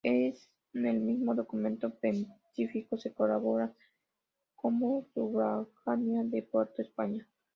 [0.03, 0.33] En
[0.87, 3.71] el mismo documento pontificio se colocaba
[4.55, 7.27] como sufragánea de Puerto España.